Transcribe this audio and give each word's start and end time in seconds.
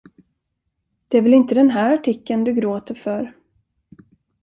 Det 1.07 1.17
är 1.17 1.21
väl 1.21 1.33
inte 1.33 1.55
den 1.55 1.69
här 1.69 1.93
artikeln 1.93 2.43
du 2.43 2.53
gråter 2.53 2.95
för? 2.95 3.33